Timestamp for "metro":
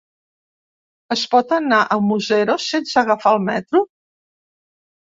3.53-3.85